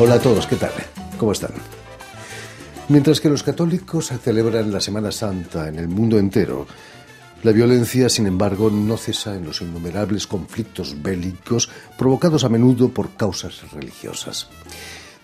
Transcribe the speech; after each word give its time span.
Hola 0.00 0.14
a 0.14 0.20
todos, 0.20 0.46
¿qué 0.46 0.54
tal? 0.54 0.70
¿Cómo 1.18 1.32
están? 1.32 1.50
Mientras 2.88 3.20
que 3.20 3.28
los 3.28 3.42
católicos 3.42 4.12
celebran 4.22 4.70
la 4.70 4.80
Semana 4.80 5.10
Santa 5.10 5.66
en 5.66 5.76
el 5.76 5.88
mundo 5.88 6.20
entero, 6.20 6.68
la 7.42 7.50
violencia, 7.50 8.08
sin 8.08 8.28
embargo, 8.28 8.70
no 8.70 8.96
cesa 8.96 9.34
en 9.34 9.44
los 9.44 9.60
innumerables 9.60 10.28
conflictos 10.28 11.02
bélicos 11.02 11.68
provocados 11.98 12.44
a 12.44 12.48
menudo 12.48 12.90
por 12.90 13.16
causas 13.16 13.72
religiosas. 13.72 14.48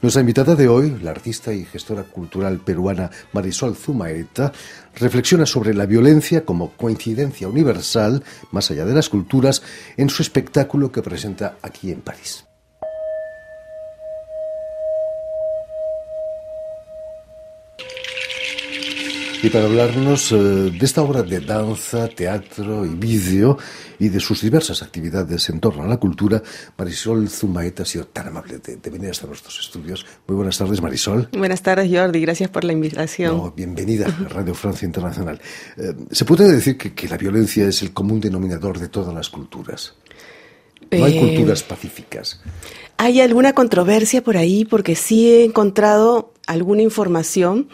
Nuestra 0.03 0.23
invitada 0.23 0.57
de 0.57 0.67
hoy, 0.67 0.99
la 1.01 1.13
artista 1.13 1.53
y 1.53 1.65
gestora 1.65 2.03
cultural 2.03 2.59
peruana 2.59 3.13
Marisol 3.33 3.77
Zumaeta, 3.77 4.53
reflexiona 4.97 5.47
sobre 5.47 5.73
la 5.73 5.87
violencia 5.87 6.45
como 6.45 6.73
coincidencia 6.73 7.47
universal, 7.47 8.25
más 8.51 8.73
allá 8.73 8.85
de 8.85 8.95
las 8.95 9.09
culturas, 9.09 9.63
en 9.97 10.11
su 10.11 10.23
espectáculo 10.23 10.91
que 10.91 11.01
presenta 11.01 11.59
aquí 11.63 11.93
en 11.93 12.01
París. 12.01 12.45
Y 19.45 19.51
para 19.51 19.67
hablarnos 19.67 20.33
eh, 20.33 20.37
de 20.37 20.87
esta 20.87 21.03
obra 21.03 21.23
de 21.23 21.39
danza, 21.39 22.09
teatro 22.09 22.87
y 22.87 22.95
vídeo 22.95 23.59
y 23.99 24.09
de 24.09 24.19
sus 24.19 24.41
diversas 24.41 24.83
actividades 24.83 25.51
en 25.51 25.61
torno 25.61 25.83
a 25.83 25.87
la 25.87 25.99
cultura, 25.99 26.43
Marisol 26.79 27.29
Zumaeta 27.29 27.83
ha 27.83 27.87
sido 27.87 28.07
tan 28.07 28.29
amable 28.29 28.57
de, 28.57 28.91
venir 28.91 29.11
hasta 29.11 29.27
nuestros 29.27 29.61
estudios. 29.61 30.07
Muy 30.27 30.37
buenas 30.37 30.57
tardes, 30.57 30.81
Marisol. 30.81 31.29
Buenas 31.37 31.61
tardes, 31.61 31.91
Jordi. 31.93 32.23
Gracias 32.23 32.49
por 32.49 32.65
la 32.65 32.73
invitación. 32.73 33.53
bienvenida 33.55 34.07
a 34.07 34.29
Radio 34.31 34.55
Francia 34.55 34.87
Internacional. 34.87 35.39
Eh, 35.77 35.93
¿Se 36.11 36.25
puede 36.25 36.51
decir 36.51 36.79
que, 36.79 37.07
la 37.07 37.19
violencia 37.19 37.69
es 37.69 37.83
el 37.83 37.93
común 37.93 38.21
denominador 38.23 38.79
de 38.79 38.89
todas 38.89 39.15
las 39.15 39.29
culturas? 39.29 39.95
No 40.91 41.05
hay 41.05 41.19
eh, 41.19 41.21
culturas 41.21 41.63
pacíficas. 41.63 42.41
Hay 42.97 43.21
alguna 43.21 43.53
controversia 43.53 44.25
por 44.25 44.39
ahí 44.39 44.65
porque 44.65 44.95
sí 44.95 45.31
he 45.31 45.45
encontrado 45.45 46.33
alguna 46.47 46.81
información 46.81 47.69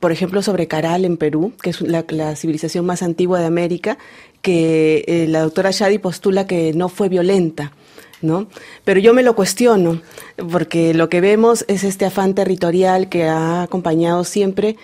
por 0.00 0.12
ejemplo, 0.12 0.42
sobre 0.42 0.66
Caral 0.66 1.04
en 1.04 1.18
Perú, 1.18 1.52
que 1.62 1.70
es 1.70 1.80
la, 1.82 2.34
civilización 2.34 2.86
más 2.86 3.02
antigua 3.02 3.38
de 3.38 3.46
América, 3.46 3.98
que 4.40 5.04
eh, 5.06 5.26
la 5.28 5.42
doctora 5.42 5.70
Shadi 5.70 5.98
postula 5.98 6.46
que 6.46 6.72
no 6.72 6.88
fue 6.88 7.08
violenta. 7.08 7.72
¿No? 8.22 8.48
Pero 8.84 9.00
yo 9.00 9.14
me 9.14 9.22
lo 9.22 9.34
cuestiono, 9.34 10.02
porque 10.50 10.92
lo 10.92 11.08
que 11.08 11.22
vemos 11.22 11.64
es 11.68 11.84
este 11.84 12.04
afán 12.04 12.34
territorial 12.34 13.08
que 13.08 13.24
ha 13.24 13.62
acompañado 13.62 14.24
siempre 14.24 14.76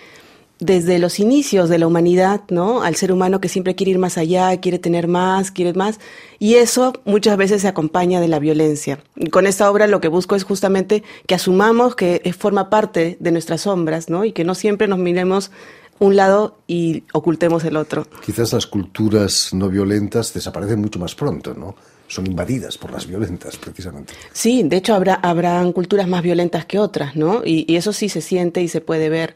desde 0.59 0.97
los 0.99 1.19
inicios 1.19 1.69
de 1.69 1.77
la 1.77 1.87
humanidad, 1.87 2.41
¿no? 2.49 2.81
Al 2.81 2.95
ser 2.95 3.11
humano 3.11 3.39
que 3.39 3.49
siempre 3.49 3.75
quiere 3.75 3.91
ir 3.91 3.99
más 3.99 4.17
allá, 4.17 4.59
quiere 4.59 4.79
tener 4.79 5.07
más, 5.07 5.51
quiere 5.51 5.73
más, 5.73 5.99
y 6.39 6.55
eso 6.55 6.93
muchas 7.05 7.37
veces 7.37 7.61
se 7.61 7.67
acompaña 7.67 8.19
de 8.19 8.27
la 8.27 8.39
violencia. 8.39 8.99
Y 9.15 9.29
con 9.29 9.45
esta 9.45 9.69
obra 9.69 9.87
lo 9.87 10.01
que 10.01 10.07
busco 10.07 10.35
es 10.35 10.43
justamente 10.43 11.03
que 11.27 11.35
asumamos 11.35 11.95
que 11.95 12.33
forma 12.37 12.69
parte 12.69 13.17
de 13.19 13.31
nuestras 13.31 13.61
sombras, 13.61 14.09
¿no? 14.09 14.25
Y 14.25 14.31
que 14.31 14.43
no 14.43 14.55
siempre 14.55 14.87
nos 14.87 14.99
miremos 14.99 15.51
un 15.99 16.15
lado 16.15 16.57
y 16.67 17.03
ocultemos 17.13 17.63
el 17.63 17.75
otro. 17.75 18.05
Quizás 18.25 18.53
las 18.53 18.67
culturas 18.67 19.53
no 19.53 19.69
violentas 19.69 20.33
desaparecen 20.33 20.79
mucho 20.79 20.99
más 20.99 21.15
pronto, 21.15 21.53
¿no? 21.53 21.75
Son 22.07 22.25
invadidas 22.25 22.77
por 22.77 22.91
las 22.91 23.05
violentas, 23.05 23.57
precisamente. 23.57 24.13
Sí, 24.31 24.63
de 24.63 24.77
hecho 24.77 24.93
habrá, 24.93 25.15
habrán 25.15 25.73
culturas 25.73 26.07
más 26.07 26.23
violentas 26.23 26.65
que 26.65 26.79
otras, 26.79 27.15
¿no? 27.17 27.41
y 27.43 27.75
eso 27.75 27.91
sí 27.91 28.07
se 28.07 28.21
siente 28.21 28.61
y 28.61 28.69
se 28.69 28.79
puede 28.79 29.09
ver. 29.09 29.35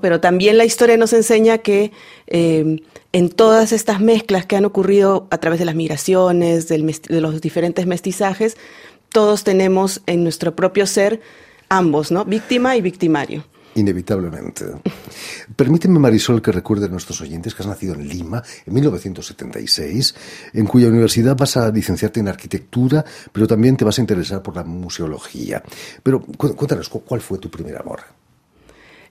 Pero 0.00 0.20
también 0.20 0.56
la 0.56 0.64
historia 0.64 0.96
nos 0.96 1.12
enseña 1.12 1.58
que 1.58 1.92
eh, 2.26 2.82
en 3.12 3.28
todas 3.28 3.72
estas 3.72 4.00
mezclas 4.00 4.46
que 4.46 4.56
han 4.56 4.64
ocurrido 4.64 5.26
a 5.30 5.38
través 5.38 5.58
de 5.58 5.66
las 5.66 5.74
migraciones, 5.74 6.68
de 6.68 7.20
los 7.20 7.40
diferentes 7.40 7.86
mestizajes, 7.86 8.56
todos 9.10 9.44
tenemos 9.44 10.02
en 10.06 10.22
nuestro 10.22 10.56
propio 10.56 10.86
ser 10.86 11.20
ambos, 11.68 12.10
¿no? 12.10 12.24
Víctima 12.24 12.76
y 12.76 12.80
victimario. 12.80 13.44
Inevitablemente. 13.74 14.64
Permíteme, 15.56 15.98
Marisol, 15.98 16.40
que 16.40 16.50
recuerde 16.50 16.86
a 16.86 16.88
nuestros 16.88 17.20
oyentes 17.20 17.54
que 17.54 17.62
has 17.62 17.68
nacido 17.68 17.94
en 17.94 18.08
Lima 18.08 18.42
en 18.64 18.72
1976, 18.72 20.14
en 20.54 20.66
cuya 20.66 20.88
universidad 20.88 21.36
vas 21.36 21.58
a 21.58 21.70
licenciarte 21.70 22.20
en 22.20 22.28
arquitectura, 22.28 23.04
pero 23.32 23.46
también 23.46 23.76
te 23.76 23.84
vas 23.84 23.98
a 23.98 24.00
interesar 24.00 24.42
por 24.42 24.56
la 24.56 24.64
museología. 24.64 25.62
Pero 26.02 26.22
cuéntanos, 26.22 26.88
¿cuál 26.88 27.20
fue 27.20 27.38
tu 27.38 27.50
primer 27.50 27.76
amor? 27.76 28.00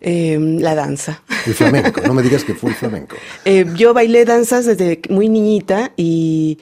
Em, 0.01 0.59
la 0.59 0.75
danza. 0.75 1.21
El 1.45 1.53
flamenco, 1.53 2.01
no 2.01 2.13
me 2.13 2.21
digas 2.21 2.43
que 2.43 2.53
fue 2.53 2.71
el 2.71 2.75
flamenco. 2.75 3.15
Eh, 3.45 3.65
yo 3.75 3.93
bailé 3.93 4.25
danzas 4.25 4.65
desde 4.65 4.99
muy 5.09 5.29
niñita 5.29 5.91
y, 5.95 6.57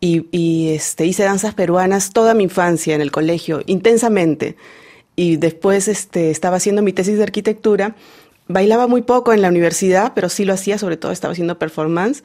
y, 0.00 0.68
este, 0.68 1.06
hice 1.06 1.24
danzas 1.24 1.54
peruanas 1.54 2.12
toda 2.12 2.34
mi 2.34 2.44
infancia 2.44 2.94
en 2.94 3.00
el 3.00 3.10
colegio, 3.10 3.62
intensamente. 3.66 4.56
Y 5.14 5.36
después 5.36 5.88
este, 5.88 6.30
estaba 6.30 6.56
haciendo 6.56 6.82
mi 6.82 6.92
tesis 6.92 7.16
de 7.16 7.22
arquitectura. 7.22 7.96
Bailaba 8.48 8.86
muy 8.86 9.02
poco 9.02 9.32
en 9.32 9.40
la 9.40 9.48
universidad, 9.48 10.12
pero 10.14 10.28
sí 10.28 10.44
lo 10.44 10.52
hacía, 10.52 10.78
sobre 10.78 10.98
todo 10.98 11.10
estaba 11.10 11.32
haciendo 11.32 11.58
performance. 11.58 12.22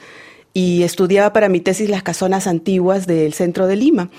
Y 0.53 0.83
estudiaba 0.83 1.31
para 1.31 1.47
mi 1.47 1.61
tesis 1.61 1.89
las 1.89 2.03
casonas 2.03 2.47
antiguas 2.47 3.07
del 3.07 3.33
centro 3.33 3.67
de 3.67 3.77
Lima 3.77 4.09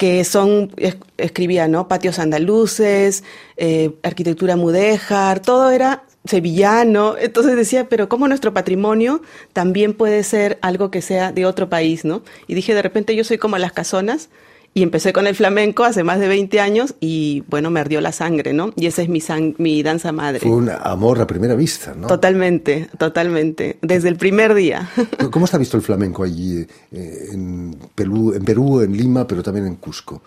que 0.00 0.24
son, 0.24 0.72
escribía, 1.18 1.68
¿no? 1.68 1.86
Patios 1.86 2.18
andaluces, 2.18 3.22
eh, 3.58 3.90
arquitectura 4.02 4.56
mudéjar, 4.56 5.40
todo 5.40 5.70
era 5.70 6.04
sevillano. 6.24 7.18
Entonces 7.18 7.54
decía, 7.54 7.86
pero 7.90 8.08
¿cómo 8.08 8.26
nuestro 8.26 8.54
patrimonio 8.54 9.20
también 9.52 9.92
puede 9.92 10.24
ser 10.24 10.58
algo 10.62 10.90
que 10.90 11.02
sea 11.02 11.32
de 11.32 11.44
otro 11.44 11.68
país, 11.68 12.06
¿no? 12.06 12.22
Y 12.46 12.54
dije, 12.54 12.72
de 12.72 12.80
repente 12.80 13.14
yo 13.14 13.24
soy 13.24 13.36
como 13.36 13.58
las 13.58 13.72
casonas, 13.72 14.30
y 14.72 14.82
empecé 14.82 15.12
con 15.12 15.26
el 15.26 15.34
flamenco 15.34 15.84
hace 15.84 16.04
más 16.04 16.20
de 16.20 16.28
20 16.28 16.60
años 16.60 16.94
y 17.00 17.42
bueno, 17.48 17.70
me 17.70 17.80
ardió 17.80 18.00
la 18.00 18.12
sangre, 18.12 18.52
¿no? 18.52 18.72
Y 18.76 18.86
esa 18.86 19.02
es 19.02 19.08
mi, 19.08 19.20
mi 19.58 19.82
danza 19.82 20.12
madre. 20.12 20.40
Fue 20.40 20.50
un 20.52 20.70
amor 20.70 21.20
a 21.20 21.26
primera 21.26 21.54
vista, 21.54 21.94
¿no? 21.94 22.06
Totalmente, 22.06 22.88
totalmente, 22.96 23.78
desde 23.82 24.08
el 24.08 24.16
primer 24.16 24.54
día. 24.54 24.88
¿Cómo 25.30 25.44
está 25.44 25.58
visto 25.58 25.76
el 25.76 25.82
flamenco 25.82 26.22
allí 26.22 26.66
eh, 26.92 27.28
en, 27.32 27.76
Perú, 27.94 28.32
en 28.32 28.44
Perú, 28.44 28.80
en 28.80 28.96
Lima, 28.96 29.26
pero 29.26 29.42
también 29.42 29.66
en 29.66 29.76
Cusco? 29.76 30.22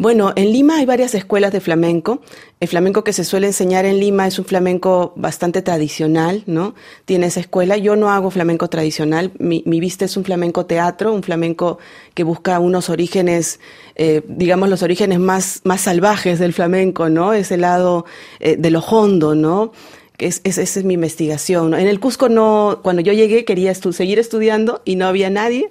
Bueno, 0.00 0.32
en 0.36 0.52
Lima 0.52 0.76
hay 0.76 0.86
varias 0.86 1.12
escuelas 1.16 1.50
de 1.50 1.60
flamenco. 1.60 2.20
El 2.60 2.68
flamenco 2.68 3.02
que 3.02 3.12
se 3.12 3.24
suele 3.24 3.48
enseñar 3.48 3.84
en 3.84 3.98
Lima 3.98 4.28
es 4.28 4.38
un 4.38 4.44
flamenco 4.44 5.12
bastante 5.16 5.60
tradicional, 5.60 6.44
¿no? 6.46 6.76
Tiene 7.04 7.26
esa 7.26 7.40
escuela. 7.40 7.76
Yo 7.76 7.96
no 7.96 8.08
hago 8.08 8.30
flamenco 8.30 8.68
tradicional. 8.68 9.32
Mi, 9.40 9.64
mi 9.66 9.80
vista 9.80 10.04
es 10.04 10.16
un 10.16 10.22
flamenco 10.22 10.66
teatro, 10.66 11.12
un 11.12 11.24
flamenco 11.24 11.80
que 12.14 12.22
busca 12.22 12.60
unos 12.60 12.90
orígenes, 12.90 13.58
eh, 13.96 14.22
digamos, 14.28 14.68
los 14.68 14.84
orígenes 14.84 15.18
más, 15.18 15.62
más 15.64 15.80
salvajes 15.80 16.38
del 16.38 16.52
flamenco, 16.52 17.08
¿no? 17.08 17.32
Ese 17.32 17.56
lado 17.56 18.04
eh, 18.38 18.54
de 18.56 18.70
lo 18.70 18.78
hondo, 18.78 19.34
¿no? 19.34 19.72
Es, 20.18 20.40
esa 20.44 20.62
es 20.62 20.84
mi 20.84 20.94
investigación. 20.94 21.74
En 21.74 21.86
el 21.86 22.00
Cusco 22.00 22.28
no, 22.28 22.80
cuando 22.82 23.02
yo 23.02 23.12
llegué 23.12 23.44
quería 23.44 23.74
seguir 23.74 24.18
estudiando 24.18 24.82
y 24.84 24.96
no 24.96 25.06
había 25.06 25.30
nadie. 25.30 25.70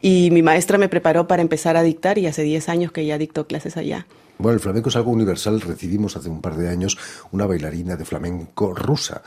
Y 0.00 0.30
mi 0.32 0.42
maestra 0.42 0.78
me 0.78 0.88
preparó 0.88 1.26
para 1.26 1.42
empezar 1.42 1.76
a 1.76 1.82
dictar 1.82 2.18
y 2.18 2.26
hace 2.26 2.42
10 2.42 2.68
años 2.68 2.92
que 2.92 3.06
ya 3.06 3.18
dicto 3.18 3.46
clases 3.46 3.76
allá. 3.76 4.06
Bueno, 4.38 4.54
el 4.54 4.60
flamenco 4.60 4.88
es 4.88 4.96
algo 4.96 5.12
universal. 5.12 5.60
Recibimos 5.60 6.16
hace 6.16 6.28
un 6.28 6.40
par 6.40 6.56
de 6.56 6.68
años 6.68 6.98
una 7.30 7.46
bailarina 7.46 7.96
de 7.96 8.04
flamenco 8.04 8.74
rusa 8.74 9.22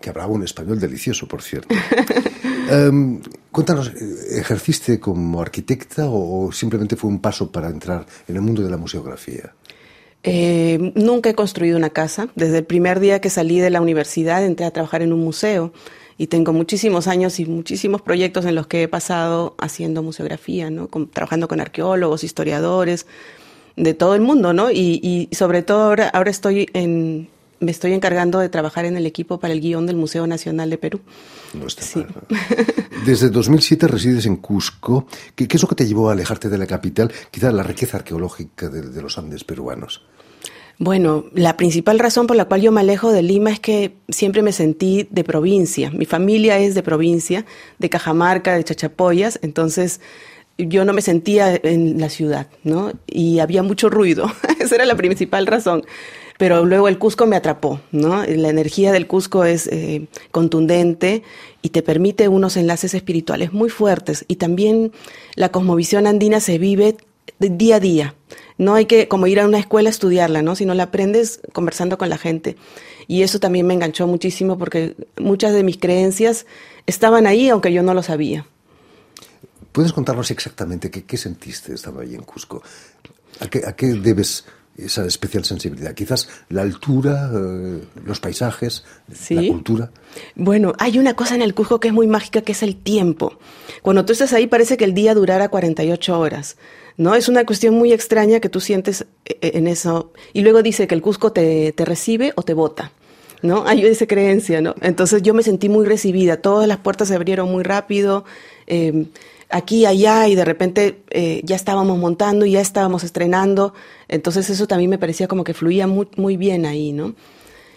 que 0.00 0.10
hablaba 0.10 0.32
un 0.32 0.44
español 0.44 0.78
delicioso, 0.78 1.26
por 1.26 1.42
cierto. 1.42 1.74
Em, 2.70 3.20
cuéntanos, 3.50 3.92
¿ejerciste 4.30 5.00
como 5.00 5.42
arquitecta 5.42 6.04
o 6.06 6.50
simplemente 6.52 6.96
fue 6.96 7.10
un 7.10 7.20
paso 7.20 7.50
para 7.50 7.68
entrar 7.68 8.06
en 8.28 8.36
el 8.36 8.40
mundo 8.40 8.62
de 8.62 8.70
la 8.70 8.76
museografía? 8.76 9.52
Eh, 10.24 10.92
nunca 10.94 11.30
he 11.30 11.34
construido 11.34 11.76
una 11.76 11.90
casa. 11.90 12.28
Desde 12.34 12.58
el 12.58 12.64
primer 12.64 13.00
día 13.00 13.20
que 13.20 13.30
salí 13.30 13.60
de 13.60 13.70
la 13.70 13.80
universidad 13.80 14.44
entré 14.44 14.66
a 14.66 14.70
trabajar 14.70 15.02
en 15.02 15.12
un 15.12 15.20
museo 15.20 15.72
y 16.18 16.28
tengo 16.28 16.52
muchísimos 16.52 17.08
años 17.08 17.40
y 17.40 17.46
muchísimos 17.46 18.02
proyectos 18.02 18.44
en 18.44 18.54
los 18.54 18.66
que 18.66 18.84
he 18.84 18.88
pasado 18.88 19.54
haciendo 19.58 20.02
museografía, 20.02 20.70
¿no? 20.70 20.88
trabajando 21.12 21.48
con 21.48 21.60
arqueólogos, 21.60 22.22
historiadores 22.22 23.06
de 23.76 23.94
todo 23.94 24.14
el 24.14 24.20
mundo, 24.20 24.52
¿no? 24.52 24.70
Y, 24.70 25.28
sobre 25.32 25.62
todo 25.62 25.82
ahora, 25.82 26.08
ahora 26.08 26.30
estoy 26.30 26.68
en, 26.74 27.28
me 27.62 27.70
estoy 27.70 27.92
encargando 27.92 28.38
de 28.40 28.48
trabajar 28.48 28.84
en 28.84 28.96
el 28.96 29.06
equipo 29.06 29.38
para 29.38 29.54
el 29.54 29.60
guion 29.60 29.86
del 29.86 29.96
Museo 29.96 30.26
Nacional 30.26 30.68
de 30.68 30.78
Perú. 30.78 31.00
No 31.54 31.66
está 31.66 31.82
sí. 31.82 32.04
Desde 33.06 33.30
2007 33.30 33.86
resides 33.86 34.26
en 34.26 34.36
Cusco. 34.36 35.06
¿Qué, 35.34 35.46
es 35.48 35.62
lo 35.62 35.68
que 35.68 35.76
te 35.76 35.86
llevó 35.86 36.10
a 36.10 36.12
alejarte 36.12 36.48
de 36.48 36.58
la 36.58 36.66
capital? 36.66 37.12
Quizá 37.30 37.52
la 37.52 37.62
riqueza 37.62 37.98
arqueológica 37.98 38.68
de 38.68 39.00
los 39.00 39.16
Andes 39.16 39.44
peruanos. 39.44 40.02
Bueno, 40.78 41.26
la 41.32 41.56
principal 41.56 42.00
razón 42.00 42.26
por 42.26 42.36
la 42.36 42.46
cual 42.46 42.62
yo 42.62 42.72
me 42.72 42.80
alejo 42.80 43.12
de 43.12 43.22
Lima 43.22 43.52
es 43.52 43.60
que 43.60 43.94
siempre 44.08 44.42
me 44.42 44.50
sentí 44.52 45.06
de 45.10 45.22
provincia. 45.22 45.90
Mi 45.90 46.06
familia 46.06 46.58
es 46.58 46.74
de 46.74 46.82
provincia, 46.82 47.44
de 47.78 47.88
Cajamarca, 47.88 48.56
de 48.56 48.64
Chachapoyas, 48.64 49.38
entonces 49.42 50.00
yo 50.58 50.84
no 50.84 50.92
me 50.92 51.02
sentía 51.02 51.54
en 51.62 52.00
la 52.00 52.08
ciudad, 52.08 52.48
¿no? 52.64 52.92
Y 53.06 53.38
había 53.38 53.62
mucho 53.62 53.90
ruido, 53.90 54.32
esa 54.58 54.74
era 54.74 54.84
la 54.84 54.96
principal 54.96 55.46
razón. 55.46 55.84
Pero 56.42 56.64
luego 56.64 56.88
el 56.88 56.98
Cusco 56.98 57.24
me 57.28 57.36
atrapó, 57.36 57.80
¿no? 57.92 58.24
La 58.24 58.48
energía 58.48 58.90
del 58.90 59.06
Cusco 59.06 59.44
es 59.44 59.68
eh, 59.68 60.08
contundente 60.32 61.22
y 61.62 61.68
te 61.68 61.84
permite 61.84 62.26
unos 62.26 62.56
enlaces 62.56 62.94
espirituales 62.94 63.52
muy 63.52 63.70
fuertes. 63.70 64.24
Y 64.26 64.34
también 64.34 64.90
la 65.36 65.50
cosmovisión 65.50 66.08
andina 66.08 66.40
se 66.40 66.58
vive 66.58 66.96
día 67.38 67.76
a 67.76 67.78
día. 67.78 68.16
No 68.58 68.74
hay 68.74 68.86
que 68.86 69.06
como 69.06 69.28
ir 69.28 69.38
a 69.38 69.46
una 69.46 69.60
escuela 69.60 69.88
a 69.88 69.92
estudiarla, 69.92 70.42
¿no? 70.42 70.56
Sino 70.56 70.74
la 70.74 70.82
aprendes 70.82 71.40
conversando 71.52 71.96
con 71.96 72.08
la 72.08 72.18
gente. 72.18 72.56
Y 73.06 73.22
eso 73.22 73.38
también 73.38 73.64
me 73.64 73.74
enganchó 73.74 74.08
muchísimo 74.08 74.58
porque 74.58 74.96
muchas 75.18 75.52
de 75.52 75.62
mis 75.62 75.78
creencias 75.78 76.46
estaban 76.88 77.28
ahí 77.28 77.50
aunque 77.50 77.72
yo 77.72 77.84
no 77.84 77.94
lo 77.94 78.02
sabía. 78.02 78.48
¿Puedes 79.70 79.92
contarnos 79.92 80.32
exactamente 80.32 80.90
qué, 80.90 81.16
sentiste 81.16 81.72
estando 81.72 82.00
ahí 82.00 82.16
en 82.16 82.24
Cusco? 82.24 82.64
¿A 83.38 83.46
qué, 83.46 83.62
a 83.64 83.76
qué 83.76 83.94
debes 83.94 84.44
esa 84.76 85.04
especial 85.06 85.44
sensibilidad. 85.44 85.94
Quizás 85.94 86.28
la 86.48 86.62
altura, 86.62 87.30
eh, 87.32 87.82
los 88.04 88.20
paisajes, 88.20 88.84
la 89.30 89.46
cultura. 89.48 89.90
Bueno, 90.34 90.72
hay 90.78 90.98
una 90.98 91.14
cosa 91.14 91.34
en 91.34 91.42
el 91.42 91.54
Cusco 91.54 91.80
que 91.80 91.88
es 91.88 91.94
muy 91.94 92.06
mágica, 92.06 92.42
que 92.42 92.52
es 92.52 92.62
el 92.62 92.76
tiempo. 92.76 93.38
Cuando 93.82 94.04
tú 94.04 94.12
estás 94.12 94.32
ahí 94.32 94.46
parece 94.46 94.76
que 94.76 94.84
el 94.84 94.94
día 94.94 95.14
durara 95.14 95.48
48 95.48 96.18
horas. 96.18 96.56
¿no? 96.96 97.14
Es 97.14 97.28
una 97.28 97.44
cuestión 97.44 97.74
muy 97.74 97.92
extraña 97.92 98.40
que 98.40 98.48
tú 98.48 98.60
sientes 98.60 99.06
eh, 99.24 99.38
eh, 99.40 99.52
en 99.54 99.66
eso. 99.66 100.12
Y 100.32 100.42
luego 100.42 100.62
dice 100.62 100.86
que 100.86 100.94
el 100.94 101.02
Cusco 101.02 101.32
te, 101.32 101.72
te 101.72 101.84
recibe 101.84 102.32
o 102.36 102.42
te 102.42 102.54
bota. 102.54 102.92
¿no? 103.42 103.64
Hay 103.66 103.84
esa 103.84 104.06
creencia, 104.06 104.60
¿no? 104.60 104.74
Entonces 104.80 105.22
yo 105.22 105.34
me 105.34 105.42
sentí 105.42 105.68
muy 105.68 105.84
recibida, 105.84 106.36
todas 106.38 106.68
las 106.68 106.78
puertas 106.78 107.08
se 107.08 107.16
abrieron 107.16 107.50
muy 107.50 107.64
rápido, 107.64 108.24
eh, 108.66 109.06
aquí, 109.52 109.86
allá, 109.86 110.26
y 110.28 110.34
de 110.34 110.44
repente 110.44 111.02
eh, 111.10 111.40
ya 111.44 111.56
estábamos 111.56 111.98
montando, 111.98 112.44
y 112.46 112.52
ya 112.52 112.60
estábamos 112.60 113.04
estrenando, 113.04 113.74
entonces 114.08 114.50
eso 114.50 114.66
también 114.66 114.90
me 114.90 114.98
parecía 114.98 115.28
como 115.28 115.44
que 115.44 115.54
fluía 115.54 115.86
muy, 115.86 116.08
muy 116.16 116.36
bien 116.36 116.66
ahí, 116.66 116.92
¿no? 116.92 117.14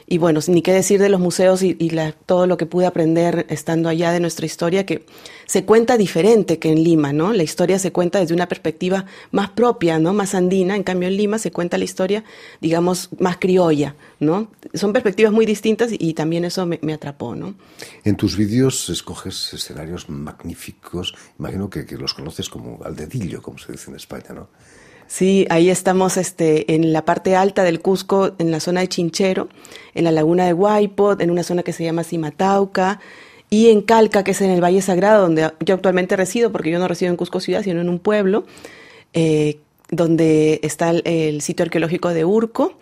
Y 0.08 0.20
bueno, 0.20 0.40
ni 0.48 0.62
qué 0.62 0.72
decir 0.72 1.02
de 1.02 1.10
los 1.10 1.20
museos 1.20 1.64
y, 1.64 1.76
todo 2.28 2.46
lo 2.46 2.58
que 2.58 2.68
pude 2.68 2.86
aprender 2.86 3.48
estando 3.50 3.90
allá 3.90 4.12
de 4.12 4.20
nuestra 4.20 4.46
historia, 4.46 4.86
que 4.86 5.06
se 5.48 5.66
cuenta 5.66 5.98
diferente 5.98 6.60
que 6.60 6.72
en 6.72 6.84
Lima, 6.84 7.12
¿no? 7.12 7.34
La 7.34 7.42
historia 7.42 7.80
se 7.80 7.92
cuenta 7.92 8.20
desde 8.20 8.36
una 8.36 8.48
perspectiva 8.48 9.06
más 9.32 9.50
propia, 9.50 9.98
¿no? 9.98 10.14
Más 10.14 10.36
andina. 10.36 10.76
En 10.76 10.84
cambio, 10.84 11.08
en 11.08 11.18
Lima 11.18 11.40
se 11.40 11.52
cuenta 11.52 11.80
la 11.80 11.86
historia, 11.86 12.24
digamos, 12.62 13.10
más 13.20 13.38
criolla, 13.38 13.96
¿no? 14.20 14.52
Son 14.76 14.94
perspectivas 14.94 15.34
muy 15.34 15.48
distintas 15.48 15.90
y, 15.92 16.14
también 16.14 16.46
eso 16.46 16.66
me, 16.68 16.94
atrapó, 16.94 17.36
¿no? 17.36 17.56
En 18.04 18.16
tus 18.16 18.38
vídeos 18.38 18.90
escoges 18.90 19.54
escenarios 19.54 20.08
magníficos. 20.08 21.16
Imagino 21.40 21.68
que, 21.68 21.86
que 21.86 21.98
los 21.98 22.14
conoces 22.14 22.48
como 22.48 22.80
al 22.84 22.96
dedillo, 22.96 23.42
como 23.42 23.58
se 23.58 23.72
dice 23.72 23.90
en 23.90 23.96
España, 23.96 24.34
¿no? 24.36 24.50
Sí, 25.08 25.46
ahí 25.50 25.70
estamos 25.70 26.18
este, 26.18 26.74
en 26.74 26.92
la 26.92 27.06
parte 27.06 27.36
alta 27.36 27.64
del 27.64 27.80
Cusco, 27.80 28.34
en 28.40 28.52
la 28.52 28.60
zona 28.60 28.82
de 28.82 28.88
Chinchero, 28.88 29.50
en 29.94 30.04
la 30.04 30.12
laguna 30.12 30.46
de 30.46 30.54
Huaypot, 30.54 31.22
en 31.22 31.32
una 31.32 31.44
zona 31.44 31.64
que 31.64 31.74
se 31.74 31.84
llama 31.84 32.04
Cimatauca, 32.04 33.00
y 33.50 33.70
en 33.70 33.82
Calca, 33.82 34.24
que 34.24 34.32
es 34.32 34.42
en 34.42 34.50
el 34.50 34.64
Valle 34.64 34.82
Sagrado, 34.82 35.22
donde 35.22 35.52
yo 35.64 35.76
actualmente 35.76 36.16
resido, 36.16 36.52
porque 36.52 36.72
yo 36.72 36.80
no 36.80 36.88
resido 36.88 37.12
en 37.12 37.18
Cusco 37.18 37.40
ciudad, 37.40 37.62
sino 37.64 37.82
en 37.82 37.90
un 37.90 38.00
pueblo, 38.00 38.46
eh, 39.14 39.60
donde 39.90 40.60
está 40.64 40.90
el, 40.90 41.42
sitio 41.42 41.64
arqueológico 41.64 42.10
de 42.10 42.26
Urco 42.26 42.74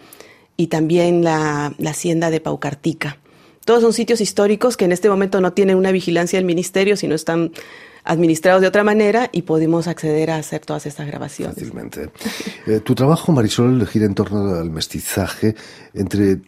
y 0.56 0.68
también 0.68 1.24
la, 1.24 1.74
la 1.78 1.90
hacienda 1.90 2.31
de 2.31 2.40
Paucartica. 2.40 3.18
Todos 3.66 3.81
son 3.81 3.94
sitios 3.94 4.22
históricos 4.22 4.78
que 4.78 4.86
en 4.86 4.94
este 4.94 5.10
momento 5.10 5.42
no 5.42 5.54
tienen 5.54 5.78
una 5.78 5.92
vigilancia 5.92 6.40
del 6.40 6.46
ministerio, 6.46 6.96
sino 6.96 7.16
están 7.16 7.52
administrados 8.04 8.62
de 8.62 8.68
otra 8.68 8.84
manera 8.84 9.30
y 9.32 9.44
pudimos 9.44 9.88
acceder 9.88 10.32
a 10.32 10.38
hacer 10.38 10.62
todas 10.66 10.86
estas 10.86 11.08
grabaciones. 11.08 11.56
Fácilmente. 11.56 12.10
Eh, 12.68 12.80
tu 12.82 12.96
trabajo, 12.96 13.32
Marisol, 13.32 13.86
gira 13.88 14.06
en 14.06 14.16
torno 14.16 14.56
al 14.56 14.70
mestizaje 14.70 15.56
entre 15.94 16.42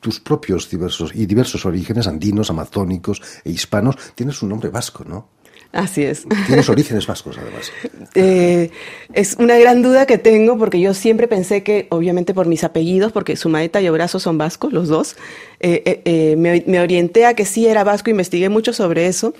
tus 0.00 0.20
propios 0.20 0.68
diversos 0.68 1.12
y 1.14 1.26
diversos 1.26 1.64
orígenes 1.64 2.06
andinos, 2.06 2.50
amazónicos 2.50 3.22
e 3.44 3.50
hispanos. 3.50 3.96
Tienes 4.14 4.42
un 4.42 4.50
nombre 4.50 4.68
vasco, 4.68 5.04
¿no? 5.04 5.28
Así 5.72 6.04
es. 6.04 6.24
Tienes 6.46 6.68
orígenes 6.68 7.06
vascos, 7.06 7.36
además. 7.38 7.72
Eh, 8.18 8.70
es 9.12 9.36
una 9.38 9.58
gran 9.58 9.82
duda 9.82 10.06
que 10.06 10.16
tengo 10.16 10.56
porque 10.56 10.80
yo 10.80 10.94
siempre 10.94 11.28
pensé 11.28 11.62
que, 11.62 11.86
obviamente 11.90 12.32
por 12.32 12.46
mis 12.46 12.64
apellidos, 12.64 13.12
porque 13.12 13.36
Sumaeta 13.36 13.82
y 13.82 13.88
Obrazo 13.90 14.18
son 14.18 14.38
vascos, 14.38 14.72
los 14.72 14.88
dos, 14.88 15.16
eh, 15.60 16.34
me, 16.38 16.64
me, 16.66 16.80
orienté 16.80 17.26
a 17.26 17.34
que 17.34 17.44
sí 17.44 17.66
era 17.66 17.84
vasco, 17.84 18.08
investigué 18.08 18.48
mucho 18.48 18.72
sobre 18.72 19.06
eso 19.06 19.34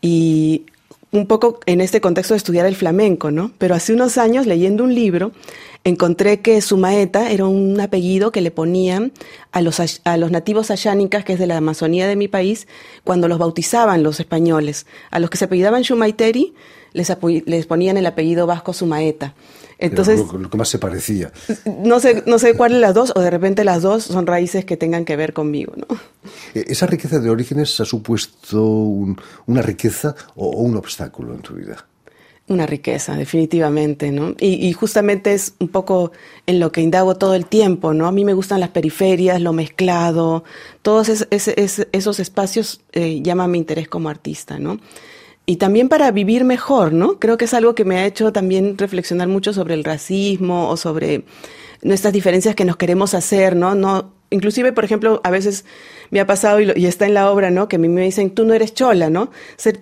y 0.00 0.66
un 1.12 1.26
poco 1.26 1.60
en 1.66 1.80
este 1.80 2.00
contexto 2.00 2.34
de 2.34 2.38
estudiar 2.38 2.66
el 2.66 2.74
flamenco, 2.74 3.30
¿no? 3.30 3.52
Pero 3.58 3.74
hace 3.74 3.92
unos 3.92 4.18
años, 4.18 4.46
leyendo 4.46 4.82
un 4.82 4.94
libro, 4.94 5.32
encontré 5.84 6.40
que 6.40 6.60
Sumaeta 6.60 7.30
era 7.30 7.46
un 7.46 7.80
apellido 7.80 8.32
que 8.32 8.40
le 8.40 8.50
ponían 8.50 9.12
a 9.50 9.60
los, 9.60 9.80
a 10.04 10.16
los 10.16 10.30
nativos 10.30 10.70
ayánicas, 10.70 11.24
que 11.24 11.34
es 11.34 11.38
de 11.38 11.46
la 11.46 11.56
Amazonía 11.56 12.06
de 12.06 12.16
mi 12.16 12.28
país, 12.28 12.68
cuando 13.04 13.28
los 13.28 13.38
bautizaban 13.38 14.02
los 14.02 14.20
españoles. 14.20 14.86
A 15.10 15.18
los 15.18 15.30
que 15.30 15.38
se 15.38 15.46
apellidaban 15.46 15.82
Shumaiteri, 15.82 16.54
les, 16.92 17.12
les 17.46 17.66
ponían 17.66 17.96
el 17.96 18.06
apellido 18.06 18.46
vasco 18.46 18.72
Sumaeta. 18.72 19.34
Entonces, 19.78 20.20
lo, 20.32 20.48
que 20.48 20.56
más 20.56 20.68
se 20.68 20.78
parecía. 20.78 21.32
No 21.82 21.98
sé, 21.98 22.22
no 22.26 22.38
sé 22.38 22.54
cuál 22.54 22.72
de 22.72 22.78
las 22.78 22.94
dos, 22.94 23.12
o 23.16 23.20
de 23.20 23.30
repente 23.30 23.64
las 23.64 23.82
dos 23.82 24.04
son 24.04 24.28
raíces 24.28 24.64
que 24.64 24.76
tengan 24.76 25.04
que 25.04 25.16
ver 25.16 25.32
conmigo, 25.32 25.72
¿no? 25.76 25.86
E, 26.54 26.66
¿Esa 26.68 26.86
riqueza 26.86 27.18
de 27.18 27.28
orígenes 27.28 27.80
ha 27.80 27.84
supuesto 27.84 28.64
una 28.64 29.62
riqueza 29.62 30.14
o, 30.36 30.50
un 30.50 30.76
obstáculo 30.76 31.34
en 31.34 31.40
tu 31.40 31.54
vida? 31.54 31.84
Una 32.52 32.66
riqueza, 32.66 33.16
definitivamente, 33.16 34.10
¿no? 34.10 34.34
Y, 34.38 34.70
justamente 34.74 35.32
es 35.32 35.54
un 35.58 35.68
poco 35.68 36.12
en 36.46 36.60
lo 36.60 36.70
que 36.70 36.82
indago 36.82 37.14
todo 37.14 37.34
el 37.34 37.46
tiempo, 37.46 37.94
¿no? 37.94 38.06
A 38.06 38.12
mí 38.12 38.26
me 38.26 38.34
gustan 38.34 38.60
las 38.60 38.68
periferias, 38.68 39.40
lo 39.40 39.54
mezclado, 39.54 40.44
todos 40.82 41.08
esos 41.30 42.20
espacios 42.20 42.82
eh, 42.92 43.22
llaman 43.22 43.50
mi 43.50 43.58
interés 43.58 43.88
como 43.88 44.10
artista, 44.10 44.58
¿no? 44.58 44.78
y 45.44 45.56
también 45.56 45.88
para 45.88 46.10
vivir 46.12 46.44
mejor, 46.44 46.92
¿no? 46.92 47.18
Creo 47.18 47.36
que 47.36 47.46
es 47.46 47.54
algo 47.54 47.74
que 47.74 47.84
me 47.84 47.98
ha 47.98 48.06
hecho 48.06 48.32
también 48.32 48.78
reflexionar 48.78 49.26
mucho 49.26 49.52
sobre 49.52 49.74
el 49.74 49.82
racismo 49.82 50.68
o 50.68 50.76
sobre 50.76 51.24
nuestras 51.82 52.12
diferencias 52.12 52.54
que 52.54 52.64
nos 52.64 52.76
queremos 52.76 53.12
hacer, 53.14 53.56
¿no? 53.56 53.74
No, 53.74 54.12
inclusive, 54.30 54.72
por 54.72 54.84
ejemplo, 54.84 55.20
a 55.24 55.30
veces 55.30 55.64
me 56.12 56.20
ha 56.20 56.26
pasado 56.26 56.60
y, 56.60 56.86
está 56.86 57.06
en 57.06 57.14
la 57.14 57.30
obra, 57.30 57.50
¿no? 57.50 57.68
Que 57.68 57.76
a 57.76 57.78
mí 57.78 57.88
me 57.88 58.02
dicen, 58.02 58.30
tú 58.30 58.44
no 58.44 58.52
eres 58.52 58.74
chola, 58.74 59.08
¿no? 59.08 59.30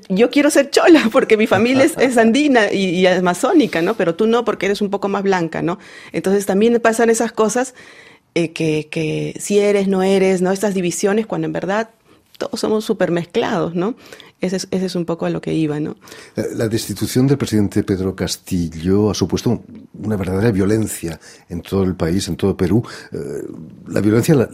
yo 0.09 0.31
quiero 0.31 0.49
ser 0.49 0.71
chola 0.71 1.09
porque 1.13 1.37
mi 1.37 1.49
familia 1.49 1.85
es, 1.85 2.17
andina 2.17 2.73
y, 2.73 3.05
amazónica, 3.05 3.83
¿no? 3.83 3.95
Pero 3.95 4.15
tú 4.15 4.29
no 4.29 4.45
porque 4.45 4.67
eres 4.67 4.81
un 4.81 4.91
poco 4.91 5.09
más 5.09 5.25
blanca, 5.25 5.61
¿no? 5.61 5.81
Entonces 6.13 6.47
también 6.47 6.79
pasan 6.81 7.11
esas 7.11 7.33
cosas 7.33 7.75
eh, 8.37 8.53
que, 8.53 8.87
que 8.89 9.35
si 9.41 9.59
eres, 9.59 9.89
no 9.89 10.05
eres, 10.05 10.41
¿no? 10.41 10.53
Estas 10.53 10.73
divisiones 10.73 11.27
cuando 11.27 11.47
en 11.47 11.53
verdad 11.53 11.91
todos 12.41 12.59
somos 12.59 12.85
súper 12.85 13.11
mezclados, 13.11 13.75
¿no? 13.75 13.95
Ese 14.41 14.57
es, 14.57 14.69
ese 14.71 14.87
es, 14.87 14.95
un 14.95 15.05
poco 15.05 15.27
a 15.27 15.31
lo 15.31 15.43
que 15.43 15.53
iba, 15.53 15.79
¿no? 15.79 15.97
La 16.55 16.67
destitución 16.67 17.27
del 17.27 17.37
presidente 17.37 17.83
Pedro 17.83 18.17
Castillo 18.17 19.11
ha 19.11 19.15
supuesto 19.15 19.63
una 20.03 20.17
verdadera 20.17 20.51
violencia 20.51 21.21
en 21.51 21.61
todo 21.61 21.85
el 21.85 21.95
país, 21.95 22.27
en 22.29 22.37
todo 22.37 22.57
Perú. 22.57 22.83
Eh, 23.13 23.19
la 23.89 24.01
violencia 24.01 24.35
la, 24.35 24.49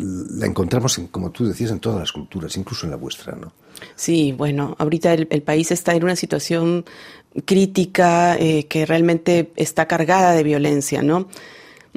encontramos, 0.45 0.99
en, 0.99 1.07
como 1.07 1.31
tú 1.31 1.47
decías, 1.47 1.71
en 1.71 1.79
todas 1.79 2.01
las 2.01 2.11
culturas, 2.11 2.57
incluso 2.57 2.85
en 2.87 2.91
la 2.91 2.97
vuestra, 2.97 3.37
¿no? 3.37 3.53
Sí, 3.95 4.33
bueno, 4.33 4.75
ahorita 4.79 5.15
el, 5.15 5.43
país 5.43 5.71
está 5.71 5.95
en 5.95 6.03
una 6.03 6.17
situación 6.17 6.85
crítica 7.45 8.37
eh, 8.37 8.67
que 8.69 8.87
realmente 8.87 9.53
está 9.55 9.87
cargada 9.87 10.33
de 10.33 10.43
violencia, 10.43 11.03
¿no? 11.03 11.29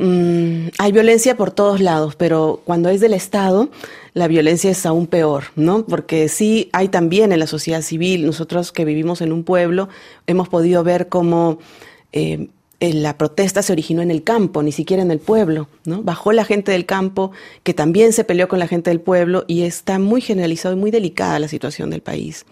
Mm, 0.01 0.69
hay 0.77 0.91
violencia 0.93 1.35
por 1.35 1.51
todos 1.51 1.81
lados, 1.81 2.15
pero 2.15 2.61
cuando 2.63 2.87
es 2.89 3.01
del 3.01 3.13
Estado, 3.13 3.69
la 4.19 4.27
violencia 4.27 4.69
es 4.69 4.85
aún 4.85 5.07
peor, 5.07 5.45
¿no? 5.55 5.85
Porque 5.85 6.29
sí 6.29 6.69
hay 6.73 6.89
también 6.89 7.31
en 7.31 7.39
la 7.39 7.47
sociedad 7.47 7.81
civil, 7.81 8.25
nosotros 8.25 8.71
que 8.71 8.85
vivimos 8.85 9.21
en 9.21 9.31
un 9.31 9.43
pueblo, 9.43 9.89
hemos 10.27 10.49
podido 10.49 10.83
ver 10.83 11.07
cómo 11.07 11.57
eh, 12.11 12.49
la 12.79 13.17
protesta 13.17 13.61
se 13.61 13.71
originó 13.71 14.01
en 14.01 14.11
el 14.11 14.23
campo, 14.23 14.61
ni 14.61 14.71
siquiera 14.71 15.01
en 15.01 15.11
el 15.11 15.19
pueblo, 15.19 15.67
¿no? 15.85 16.03
Bajó 16.03 16.31
la 16.33 16.45
gente 16.45 16.71
del 16.71 16.85
campo, 16.85 17.31
que 17.63 17.73
también 17.73 18.13
se 18.13 18.23
peleó 18.23 18.47
con 18.47 18.59
la 18.59 18.67
gente 18.67 18.89
del 18.89 19.01
pueblo, 19.01 19.45
y 19.47 19.63
está 19.63 19.99
muy 19.99 20.21
generalizado 20.21 20.75
y 20.75 20.77
muy 20.77 20.91
delicada 20.91 21.39
la 21.39 21.47
situación 21.47 21.89
del 21.89 22.01
país. 22.01 22.45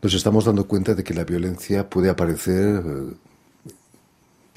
Nos 0.00 0.14
estamos 0.14 0.44
dando 0.44 0.68
cuenta 0.68 0.94
de 0.94 1.02
que 1.02 1.14
la 1.14 1.24
violencia 1.24 1.88
puede 1.88 2.08
aparecer 2.08 2.82
eh, 2.86 3.14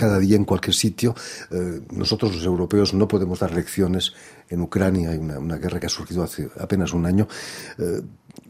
cada 0.01 0.17
día 0.17 0.35
en 0.35 0.45
cualquier 0.45 0.73
sitio. 0.73 1.13
Eh, 1.51 1.81
nosotros 1.91 2.33
los 2.33 2.43
europeos 2.43 2.91
no 2.95 3.07
podemos 3.07 3.39
dar 3.39 3.53
lecciones. 3.53 4.13
En 4.49 4.61
Ucrania 4.61 5.11
hay 5.11 5.19
una, 5.19 5.57
guerra 5.57 5.79
que 5.79 5.85
ha 5.85 5.89
surgido 5.89 6.23
hace 6.23 6.49
apenas 6.59 6.91
un 6.91 7.05
año. 7.05 7.27
Eh, 7.77 8.01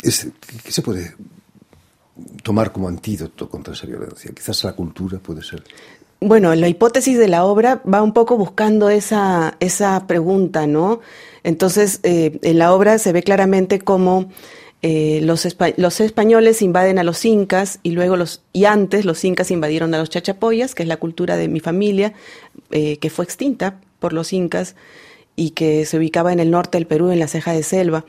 ¿Qué 0.02 0.72
se 0.72 0.82
puede 0.82 1.14
tomar 2.42 2.72
como 2.72 2.88
antídoto 2.88 3.50
contra 3.50 3.74
esa 3.74 3.86
violencia? 3.86 4.32
Quizás 4.34 4.64
la 4.64 4.72
cultura 4.72 5.20
puede 5.20 5.44
ser. 5.44 5.62
Bueno, 6.22 6.56
la 6.56 6.70
hipótesis 6.70 7.18
de 7.18 7.28
la 7.28 7.44
obra 7.44 7.82
va 7.84 8.02
un 8.02 8.14
poco 8.14 8.38
buscando 8.38 8.90
esa, 8.90 9.58
esa 9.60 10.08
pregunta, 10.08 10.68
¿no? 10.68 11.02
Entonces, 11.44 12.00
eh, 12.04 12.40
en 12.44 12.60
la 12.60 12.74
obra 12.74 12.98
se 12.98 13.12
ve 13.12 13.24
claramente 13.24 13.80
cómo 13.80 14.30
eh, 14.84 15.20
los, 15.22 15.48
los, 15.78 16.02
españoles 16.02 16.62
invaden 16.64 16.98
a 16.98 17.04
los 17.04 17.24
incas 17.24 17.80
y 17.84 17.92
luego 17.92 18.18
los 18.18 18.42
y 18.52 18.66
antes 18.66 19.06
los 19.06 19.24
incas 19.24 19.52
invadieron 19.52 19.94
a 19.94 20.00
los 20.00 20.10
chachapoyas, 20.10 20.74
que 20.74 20.82
es 20.84 20.90
la 20.90 20.98
cultura 20.98 21.38
de 21.38 21.48
mi 21.48 21.60
familia, 21.60 22.14
eh, 22.72 22.98
que 22.98 23.12
fue 23.12 23.26
extinta 23.26 23.80
por 24.00 24.14
los 24.14 24.34
incas. 24.34 24.76
y 25.38 25.52
que 25.52 25.86
se 25.86 25.98
ubicaba 25.98 26.34
en 26.34 26.42
el 26.42 26.52
norte 26.52 26.78
del 26.78 26.86
Perú, 26.86 27.10
en 27.10 27.20
la 27.20 27.28
ceja 27.28 27.54
de 27.54 27.64
selva. 27.64 28.06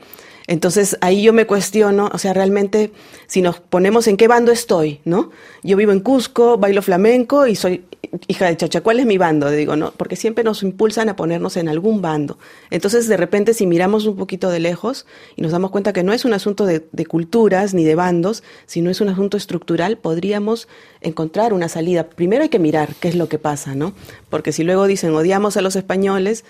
Entonces 0.47 0.97
ahí 1.01 1.23
yo 1.23 1.33
me 1.33 1.47
cuestiono, 1.47 2.09
o 2.13 2.17
sea, 2.17 2.33
realmente 2.33 2.91
si 3.27 3.41
nos 3.41 3.59
ponemos 3.59 4.07
en 4.07 4.17
qué 4.17 4.27
bando 4.27 4.51
estoy, 4.51 4.99
¿no? 5.05 5.31
Yo 5.63 5.77
vivo 5.77 5.91
en 5.91 6.01
Cusco, 6.01 6.57
bailo 6.57 6.81
flamenco 6.81 7.47
y 7.47 7.55
soy 7.55 7.85
hija 8.27 8.47
de 8.47 8.57
Chacha, 8.57 8.81
¿cuál 8.81 8.99
es 8.99 9.05
mi 9.05 9.17
bando? 9.17 9.49
Digo, 9.49 9.75
no, 9.75 9.91
porque 9.91 10.15
siempre 10.15 10.43
nos 10.43 10.61
impulsan 10.61 11.09
a 11.09 11.15
ponernos 11.15 11.57
en 11.57 11.67
algún 11.69 12.01
bando. 12.01 12.37
Entonces, 12.69 13.07
de 13.07 13.17
repente, 13.17 13.53
si 13.53 13.65
miramos 13.65 14.05
un 14.05 14.15
poquito 14.17 14.49
de 14.49 14.59
lejos 14.59 15.05
y 15.35 15.41
nos 15.41 15.51
damos 15.51 15.71
cuenta 15.71 15.93
que 15.93 16.03
no 16.03 16.13
es 16.13 16.25
un 16.25 16.33
asunto 16.33 16.65
de, 16.65 16.85
de 16.91 17.05
culturas 17.05 17.73
ni 17.73 17.83
de 17.83 17.95
bandos, 17.95 18.43
sino 18.65 18.89
es 18.89 19.01
un 19.01 19.09
asunto 19.09 19.37
estructural, 19.37 19.97
podríamos 19.97 20.67
encontrar 21.01 21.53
una 21.53 21.69
salida. 21.69 22.09
Primero 22.09 22.43
hay 22.43 22.49
que 22.49 22.59
mirar 22.59 22.93
qué 22.99 23.07
es 23.07 23.15
lo 23.15 23.29
que 23.29 23.39
pasa, 23.39 23.73
¿no? 23.73 23.93
Porque 24.29 24.51
si 24.51 24.63
luego 24.63 24.85
dicen 24.85 25.13
odiamos 25.15 25.57
a 25.57 25.61
los 25.61 25.75
españoles, 25.75 26.43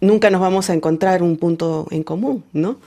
nunca 0.00 0.30
nos 0.30 0.40
vamos 0.40 0.70
a 0.70 0.74
encontrar 0.74 1.22
un 1.22 1.36
punto 1.36 1.86
en 1.90 2.02
común, 2.02 2.44
¿no? 2.52 2.78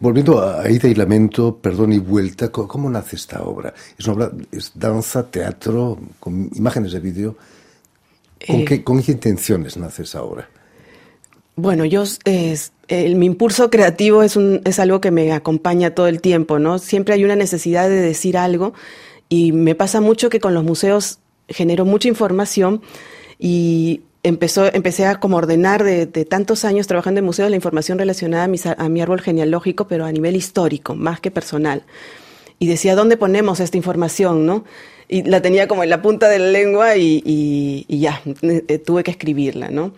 Volviendo 0.00 0.40
a 0.40 0.70
Ida 0.70 0.88
y 0.88 0.94
Lamento, 0.94 1.56
Perdón 1.56 1.92
y 1.92 1.98
Vuelta, 1.98 2.50
¿cómo 2.52 2.88
nace 2.88 3.16
esta 3.16 3.42
obra? 3.42 3.74
¿Es 3.98 4.06
una 4.06 4.14
obra, 4.14 4.32
es 4.52 4.72
danza, 4.74 5.28
teatro, 5.28 5.98
con 6.20 6.50
imágenes 6.54 6.92
de 6.92 7.00
vídeo? 7.00 7.36
¿Con, 8.46 8.64
qué, 8.64 8.84
¿Con 8.84 9.02
qué 9.02 9.12
intenciones 9.12 9.76
nace 9.76 10.04
esa 10.04 10.22
obra? 10.22 10.48
Bueno, 11.56 11.84
yo, 11.84 12.04
es, 12.24 12.72
el, 12.86 13.16
mi 13.16 13.26
impulso 13.26 13.70
creativo 13.70 14.22
es, 14.22 14.36
un, 14.36 14.60
es 14.64 14.78
algo 14.78 15.00
que 15.00 15.10
me 15.10 15.32
acompaña 15.32 15.92
todo 15.92 16.06
el 16.06 16.20
tiempo, 16.20 16.60
¿no? 16.60 16.78
Siempre 16.78 17.14
hay 17.14 17.24
una 17.24 17.34
necesidad 17.34 17.88
de 17.88 18.00
decir 18.00 18.36
algo 18.36 18.74
y 19.28 19.50
me 19.50 19.74
pasa 19.74 20.00
mucho 20.00 20.30
que 20.30 20.38
con 20.38 20.54
los 20.54 20.62
museos 20.62 21.18
genero 21.48 21.84
mucha 21.84 22.06
información 22.06 22.82
y 23.40 24.02
empezó, 24.22 24.72
empecé 24.72 25.06
a 25.06 25.20
como 25.20 25.36
ordenar 25.36 25.84
de, 25.84 26.06
tantos 26.06 26.64
años 26.64 26.86
trabajando 26.86 27.18
en 27.18 27.24
museos 27.24 27.50
la 27.50 27.56
información 27.56 27.98
relacionada 27.98 28.44
a 28.44 28.48
mi, 28.48 28.58
a 28.64 28.88
mi 28.88 29.00
árbol 29.00 29.20
genealógico, 29.20 29.86
pero 29.86 30.04
a 30.04 30.12
nivel 30.12 30.36
histórico, 30.36 30.94
más 30.94 31.20
que 31.20 31.30
personal. 31.30 31.84
Y 32.58 32.66
decía, 32.66 32.96
¿dónde 32.96 33.16
ponemos 33.16 33.60
esta 33.60 33.76
información? 33.76 34.44
¿no? 34.44 34.64
Y 35.08 35.22
la 35.22 35.40
tenía 35.40 35.68
como 35.68 35.84
en 35.84 35.90
la 35.90 36.02
punta 36.02 36.28
de 36.28 36.38
la 36.38 36.48
lengua 36.48 36.96
y, 36.96 37.22
y, 37.24 37.98
ya, 37.98 38.20
eh, 38.42 38.78
tuve 38.78 39.04
que 39.04 39.12
escribirla. 39.12 39.70
¿no? 39.70 39.92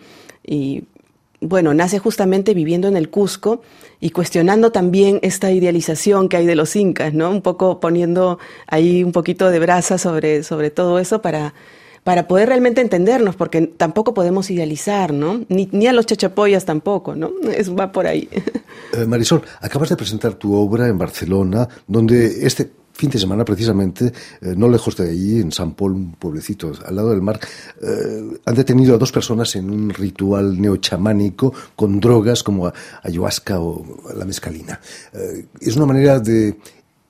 Y 0.45 0.83
bueno, 1.41 1.73
nace 1.73 1.97
justamente 1.97 2.53
viviendo 2.53 2.87
en 2.87 2.95
el 2.95 3.09
Cusco 3.09 3.63
y 3.99 4.11
cuestionando 4.11 4.71
también 4.71 5.19
esta 5.23 5.51
idealización 5.51 6.29
que 6.29 6.37
hay 6.37 6.45
de 6.45 6.55
los 6.55 6.75
incas, 6.75 7.15
¿no? 7.15 7.31
Un 7.31 7.41
poco 7.41 7.79
poniendo 7.79 8.37
ahí 8.67 9.03
un 9.03 9.11
poquito 9.11 9.49
de 9.49 9.59
brasa 9.59 9.97
sobre, 9.97 10.43
sobre 10.43 10.69
todo 10.69 10.99
eso 10.99 11.21
para 11.23 11.55
para 12.03 12.27
poder 12.27 12.47
realmente 12.47 12.81
entendernos, 12.81 13.35
porque 13.35 13.67
tampoco 13.67 14.13
podemos 14.13 14.49
idealizar, 14.49 15.13
¿no? 15.13 15.45
Ni, 15.49 15.87
a 15.87 15.93
los 15.93 16.05
chachapoyas 16.05 16.65
tampoco, 16.65 17.15
¿no? 17.15 17.31
Eso 17.55 17.75
va 17.75 17.91
por 17.91 18.07
ahí. 18.07 18.29
Eh, 18.93 19.05
Marisol, 19.05 19.41
acabas 19.61 19.89
de 19.89 19.95
presentar 19.95 20.33
tu 20.33 20.53
obra 20.53 20.87
en 20.87 20.97
Barcelona, 20.97 21.67
donde 21.87 22.45
este 22.45 22.71
fin 22.93 23.09
de 23.09 23.19
semana 23.19 23.45
precisamente, 23.45 24.07
eh, 24.41 24.53
no 24.55 24.67
lejos 24.67 24.97
de 24.97 25.09
allí, 25.09 25.39
en 25.39 25.51
San 25.51 25.75
Paul, 25.75 25.93
un 25.93 26.11
pueblecito 26.13 26.71
al 26.85 26.95
lado 26.95 27.11
del 27.11 27.21
mar, 27.21 27.39
eh, 27.81 28.37
han 28.45 28.55
detenido 28.55 28.95
a 28.95 28.97
dos 28.97 29.11
personas 29.11 29.55
en 29.55 29.69
un 29.69 29.89
ritual 29.91 30.59
neochamánico 30.59 31.53
con 31.75 31.99
drogas 32.01 32.43
como 32.43 32.71
ayahuasca 33.03 33.59
o 33.59 33.85
la 34.15 34.25
mescalina. 34.25 34.79
es 35.59 35.75
una 35.75 35.85
manera 35.85 36.19
de... 36.19 36.57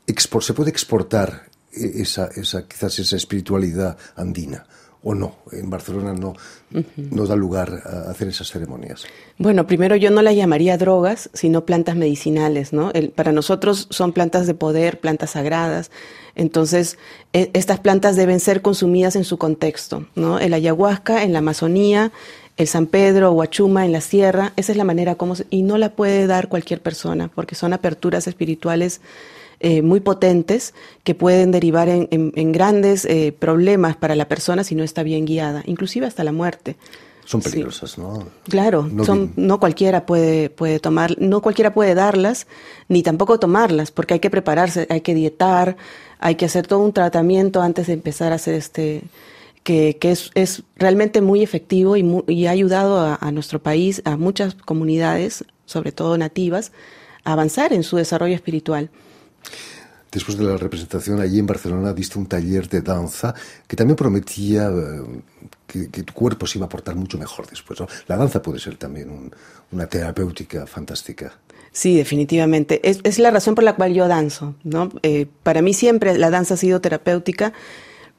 se 0.06 0.54
puede 0.54 0.70
exportar 0.70 1.50
esa, 1.72 2.28
esa, 2.36 2.68
quizás 2.68 3.00
esa 3.00 3.16
espiritualidad 3.16 3.98
andina 4.16 4.66
o 5.04 5.16
no. 5.16 5.36
En 5.52 5.70
Barcelona 5.70 6.14
no, 6.14 6.34
da 7.26 7.36
lugar 7.36 7.82
a 7.86 8.12
hacer 8.12 8.28
esas 8.28 8.50
ceremonias. 8.50 9.06
Bueno, 9.38 9.66
primero 9.66 9.96
yo 9.96 10.12
no 10.12 10.22
las 10.22 10.36
llamaría 10.36 10.78
drogas, 10.78 11.30
sino 11.34 11.66
plantas 11.66 11.96
medicinales, 11.96 12.72
¿no? 12.74 12.92
para 13.16 13.32
nosotros 13.32 13.88
son 13.90 14.14
plantas 14.14 14.48
de 14.48 14.54
poder, 14.54 15.00
plantas 15.00 15.32
sagradas. 15.32 15.92
Entonces, 16.36 16.98
e, 17.34 17.50
estas 17.54 17.80
plantas 17.80 18.16
deben 18.16 18.40
ser 18.40 18.62
consumidas 18.62 19.16
en 19.16 19.24
su 19.24 19.38
contexto, 19.38 20.08
¿no? 20.16 20.40
El 20.40 20.54
ayahuasca 20.54 21.24
en 21.24 21.34
la 21.34 21.40
Amazonía, 21.40 22.12
el 22.58 22.68
San 22.68 22.86
Pedro 22.86 23.32
o 23.32 23.42
Achuma 23.42 23.86
en 23.86 23.92
la 23.92 24.02
sierra, 24.02 24.54
esa 24.56 24.72
es 24.72 24.78
la 24.78 24.84
manera 24.84 25.16
como... 25.16 25.34
y 25.50 25.64
no 25.64 25.78
la 25.78 25.90
puede 25.90 26.28
dar 26.28 26.48
cualquier 26.48 26.82
persona, 26.82 27.30
porque 27.34 27.56
son 27.56 27.74
aperturas 27.74 28.28
espirituales 28.28 29.02
eh, 29.64 29.82
muy 29.82 30.00
potentes 30.00 30.74
que 31.04 31.14
pueden 31.14 31.52
derivar 31.52 31.88
en, 31.88 32.52
grandes 32.52 33.06
eh, 33.06 33.32
problemas 33.38 33.96
para 33.96 34.16
la 34.16 34.28
persona 34.28 34.64
si 34.64 34.74
no 34.74 34.84
está 34.84 35.04
bien 35.04 35.26
guiada, 35.26 35.62
inclusive 35.68 36.08
hasta 36.08 36.24
la 36.24 36.32
muerte. 36.32 36.78
Son 37.26 37.42
peligrosas, 37.42 38.00
¿no? 38.00 38.28
Claro, 38.50 38.90
no, 38.92 39.06
son, 39.06 39.34
no 39.36 39.60
cualquiera 39.60 40.08
puede, 40.08 40.50
puede 40.50 40.80
tomar, 40.80 41.16
no 41.20 41.42
cualquiera 41.42 41.74
puede 41.74 41.94
darlas, 41.94 42.48
ni 42.88 43.04
tampoco 43.04 43.40
tomarlas, 43.40 43.92
porque 43.92 44.16
hay 44.16 44.20
que 44.20 44.32
prepararse, 44.32 44.88
hay 44.90 45.02
que 45.02 45.14
dietar, 45.14 45.78
hay 46.20 46.36
que 46.36 46.46
hacer 46.46 46.66
todo 46.66 46.80
un 46.80 46.92
tratamiento 46.92 47.62
antes 47.62 47.88
de 47.88 47.94
empezar 47.94 48.32
a 48.32 48.36
hacer 48.36 48.56
este, 48.56 49.04
que, 49.64 49.98
que 50.00 50.12
es, 50.12 50.32
es, 50.34 50.64
realmente 50.76 51.22
muy 51.22 51.44
efectivo 51.44 51.96
y, 51.96 52.24
y 52.28 52.48
ha 52.48 52.52
ayudado 52.52 53.00
a, 53.00 53.20
a, 53.22 53.32
nuestro 53.32 53.62
país, 53.62 54.02
a 54.06 54.18
muchas 54.18 54.56
comunidades, 54.56 55.46
sobre 55.68 55.92
todo 55.92 56.18
nativas, 56.18 56.72
a 57.24 57.34
avanzar 57.34 57.74
en 57.74 57.84
su 57.84 57.98
desarrollo 57.98 58.34
espiritual. 58.34 58.90
Después 60.12 60.38
de 60.38 60.44
la 60.44 60.58
representación 60.58 61.22
allí 61.22 61.40
en 61.40 61.48
Barcelona 61.48 61.94
diste 61.94 62.20
un 62.20 62.26
taller 62.26 62.68
de 62.68 62.82
danza 62.82 63.34
que 63.66 63.78
también 63.78 63.96
prometía 63.96 64.68
eh, 64.70 65.22
que, 65.66 66.04
tu 66.04 66.14
cuerpo 66.14 66.46
se 66.46 66.58
iba 66.58 66.66
a 66.66 66.70
portar 66.70 66.96
mucho 66.96 67.18
mejor 67.18 67.48
después. 67.50 67.80
La 68.08 68.18
danza 68.18 68.42
puede 68.42 68.60
ser 68.60 68.76
también 68.76 69.32
una 69.72 69.88
terapéutica 69.88 70.68
fantástica. 70.68 71.32
Sí, 71.72 71.96
definitivamente. 71.96 72.82
Es, 72.84 73.20
la 73.20 73.32
razón 73.32 73.56
por 73.56 73.64
la 73.64 73.76
cual 73.76 73.94
yo 73.94 74.10
danzo. 74.10 74.56
¿no? 74.66 74.92
Eh, 75.04 75.28
para 75.44 75.62
mí 75.62 75.74
siempre 75.74 76.18
la 76.18 76.30
danza 76.30 76.56
ha 76.56 76.58
sido 76.58 76.82
terapéutica, 76.82 77.54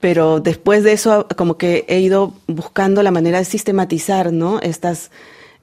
pero 0.01 0.41
después 0.41 0.85
de 0.85 0.93
eso 0.93 1.27
como 1.37 1.59
que 1.59 1.85
he 1.89 2.01
ido 2.01 2.33
buscando 2.47 3.03
la 3.03 3.11
manera 3.11 3.39
de 3.39 3.45
sistematizar 3.45 4.33
¿no? 4.33 4.61
estas 4.61 5.11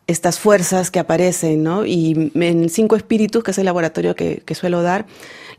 estas 0.09 0.39
fuerzas 0.39 0.89
que 0.89 0.97
aparecen, 0.97 1.61
¿no? 1.61 1.85
Y 1.85 2.31
en 2.33 2.67
Cinco 2.69 2.95
Espíritus, 2.95 3.43
que 3.43 3.51
es 3.51 3.59
el 3.59 3.65
laboratorio 3.65 4.15
que, 4.15 4.55
suelo 4.55 4.81
dar, 4.81 5.05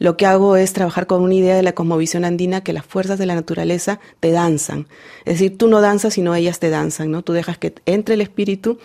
lo 0.00 0.16
que 0.16 0.26
hago 0.26 0.56
es 0.56 0.72
trabajar 0.72 1.06
con 1.06 1.22
una 1.22 1.34
idea 1.34 1.54
de 1.54 1.62
la 1.62 1.74
cosmovisión 1.74 2.24
andina 2.24 2.62
que 2.62 2.72
las 2.72 2.86
fuerzas 2.86 3.18
de 3.18 3.26
la 3.26 3.34
naturaleza 3.34 4.00
te 4.18 4.32
danzan. 4.32 4.88
Es 5.26 5.34
decir, 5.34 5.58
tú 5.58 5.68
no 5.68 5.82
danzas, 5.82 6.14
sino 6.14 6.34
ellas 6.34 6.58
te 6.58 6.70
danzan, 6.70 7.10
¿no? 7.10 7.22
Tú 7.22 7.34
dejas 7.34 7.58
que 7.58 7.74
entre 7.84 8.14
el 8.14 8.22
espíritu 8.22 8.78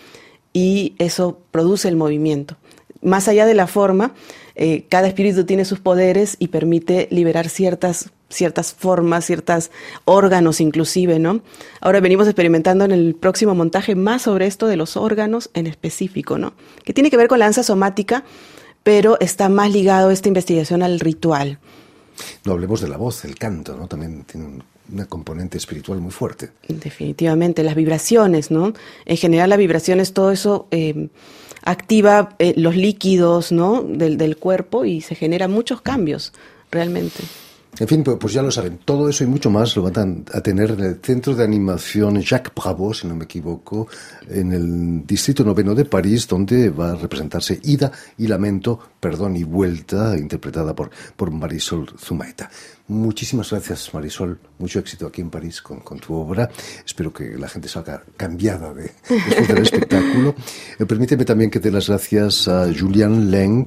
y 0.52 0.94
eso 0.98 1.40
produce 1.50 1.88
el 1.88 1.96
movimiento. 1.96 2.58
Más 3.00 3.28
allá 3.28 3.46
de 3.46 3.54
la 3.54 3.66
forma, 3.66 4.12
eh, 4.56 4.84
cada 4.90 5.08
espíritu 5.08 5.44
tiene 5.44 5.64
sus 5.64 5.80
poderes 5.80 6.36
y 6.38 6.48
permite 6.48 7.08
liberar 7.10 7.48
ciertas 7.48 8.10
ciertas 8.28 8.74
formas, 8.74 9.24
ciertos 9.24 9.70
órganos 10.04 10.60
inclusive, 10.60 11.18
¿no? 11.18 11.40
Ahora 11.80 12.00
venimos 12.00 12.26
experimentando 12.26 12.84
en 12.84 12.92
el 12.92 13.14
próximo 13.14 13.54
montaje 13.54 13.94
más 13.94 14.22
sobre 14.22 14.46
esto 14.46 14.66
de 14.66 14.76
los 14.76 14.96
órganos 14.96 15.48
en 15.54 15.66
específico, 15.66 16.36
¿no? 16.36 16.52
Que 16.84 16.92
tiene 16.92 17.10
que 17.10 17.16
ver 17.16 17.28
con 17.28 17.38
la 17.38 17.46
danza 17.46 17.62
somática, 17.62 18.24
pero 18.86 19.18
está 19.18 19.48
más 19.48 19.72
ligado 19.72 20.12
esta 20.12 20.28
investigación 20.28 20.80
al 20.80 21.00
ritual. 21.00 21.58
No 22.44 22.52
hablemos 22.52 22.80
de 22.80 22.86
la 22.86 22.96
voz, 22.96 23.24
el 23.24 23.34
canto, 23.34 23.76
¿no? 23.76 23.88
También 23.88 24.22
tiene 24.22 24.62
una 24.92 25.06
componente 25.06 25.58
espiritual 25.58 26.00
muy 26.00 26.12
fuerte. 26.12 26.50
Definitivamente, 26.68 27.64
las 27.64 27.74
vibraciones, 27.74 28.52
¿no? 28.52 28.74
En 29.04 29.16
general 29.16 29.50
las 29.50 29.58
vibraciones, 29.58 30.12
todo 30.12 30.30
eso 30.30 30.68
eh, 30.70 31.08
activa 31.64 32.36
eh, 32.38 32.54
los 32.56 32.76
líquidos, 32.76 33.50
¿no? 33.50 33.82
Del, 33.82 34.18
del 34.18 34.36
cuerpo 34.36 34.84
y 34.84 35.00
se 35.00 35.16
generan 35.16 35.50
muchos 35.50 35.80
cambios, 35.80 36.32
realmente. 36.70 37.24
En 37.78 37.88
fin, 37.88 38.02
pues, 38.02 38.16
pues 38.18 38.32
ya 38.32 38.42
lo 38.42 38.50
saben, 38.50 38.78
todo 38.84 39.08
eso 39.08 39.22
y 39.22 39.26
mucho 39.26 39.50
más 39.50 39.76
lo 39.76 39.82
van 39.82 40.24
a 40.32 40.40
tener 40.40 40.70
en 40.70 40.80
el 40.80 40.98
Centro 41.02 41.34
de 41.34 41.44
Animación 41.44 42.20
Jacques 42.22 42.52
Bravo, 42.54 42.94
si 42.94 43.06
no 43.06 43.14
me 43.14 43.24
equivoco, 43.24 43.86
en 44.28 44.52
el 44.52 45.06
Distrito 45.06 45.44
Noveno 45.44 45.74
de 45.74 45.84
París, 45.84 46.26
donde 46.26 46.70
va 46.70 46.92
a 46.92 46.94
representarse 46.94 47.60
Ida 47.62 47.92
y 48.16 48.28
Lamento, 48.28 48.78
Perdón 48.98 49.36
y 49.36 49.44
Vuelta, 49.44 50.16
interpretada 50.16 50.74
por, 50.74 50.90
por 51.16 51.30
Marisol 51.30 51.86
Zumaeta. 51.98 52.50
Muchísimas 52.88 53.50
gracias, 53.50 53.92
Marisol. 53.92 54.38
Mucho 54.58 54.78
éxito 54.78 55.08
aquí 55.08 55.20
en 55.20 55.28
París 55.28 55.60
con, 55.60 55.82
tu 55.98 56.14
obra. 56.14 56.48
Espero 56.84 57.12
que 57.12 57.36
la 57.36 57.48
gente 57.48 57.68
salga 57.68 58.04
cambiada 58.16 58.72
de, 58.72 58.92
después 59.08 59.48
del 59.48 59.58
espectáculo. 59.58 60.34
Eh, 60.78 60.84
permíteme 60.84 61.24
también 61.24 61.50
que 61.50 61.58
dé 61.58 61.70
las 61.70 61.88
gracias 61.88 62.48
a 62.48 62.66
Julian 62.72 63.30
Leng 63.30 63.64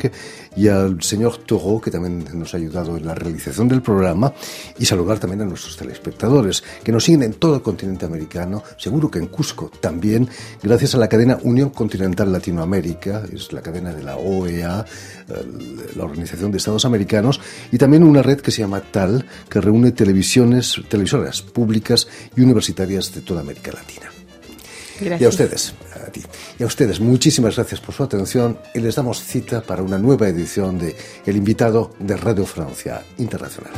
y 0.55 0.67
al 0.67 1.01
señor 1.01 1.37
Toro, 1.37 1.81
que 1.81 1.89
también 1.89 2.25
nos 2.33 2.53
ha 2.53 2.57
ayudado 2.57 2.97
en 2.97 3.05
la 3.05 3.15
realización 3.15 3.67
del 3.67 3.81
programa, 3.81 4.31
y 4.77 4.85
saludar 4.85 5.17
también 5.17 5.41
a 5.41 5.45
nuestros 5.45 5.75
telespectadores, 5.75 6.63
que 6.83 6.91
nos 6.91 7.03
siguen 7.03 7.23
en 7.23 7.33
todo 7.33 7.55
el 7.55 7.61
continente 7.61 8.05
americano, 8.05 8.63
seguro 8.77 9.09
que 9.09 9.17
en 9.17 9.27
Cusco 9.27 9.71
también, 9.79 10.29
gracias 10.61 10.93
a 10.93 10.97
la 10.97 11.07
cadena 11.07 11.39
Unión 11.41 11.71
Continental 11.71 12.31
Latinoamérica, 12.31 13.23
es 13.33 13.51
la 13.53 13.61
cadena 13.61 13.91
de 13.93 14.03
la 14.03 14.17
OEA, 14.17 14.85
eh, 15.29 15.93
la 15.95 16.03
Organización 16.03 16.51
de 16.51 16.57
Estados 16.57 16.85
Americanos, 16.85 17.41
y 17.71 17.77
también 17.77 18.03
una 18.03 18.21
red 18.21 18.39
que 18.39 18.51
se 18.51 18.61
llama 18.61 18.81
TAL 18.81 19.08
que 19.49 19.61
reúne 19.61 19.91
televisiones, 19.91 20.81
televisoras 20.89 21.41
públicas 21.41 22.07
y 22.35 22.41
universitarias 22.41 23.13
de 23.13 23.21
toda 23.21 23.41
América 23.41 23.71
Latina. 23.71 24.09
Gracias. 24.99 25.21
Y 25.21 25.25
a 25.25 25.29
ustedes, 25.29 25.73
a 25.95 26.11
ti. 26.11 26.21
Y 26.59 26.63
a 26.63 26.65
ustedes, 26.65 26.99
muchísimas 26.99 27.55
gracias 27.55 27.79
por 27.79 27.95
su 27.95 28.03
atención 28.03 28.59
y 28.73 28.79
les 28.79 28.95
damos 28.95 29.23
cita 29.23 29.61
para 29.61 29.81
una 29.81 29.97
nueva 29.97 30.27
edición 30.27 30.77
de 30.77 30.95
El 31.25 31.37
invitado 31.37 31.93
de 31.99 32.17
Radio 32.17 32.45
Francia 32.45 33.01
Internacional. 33.17 33.71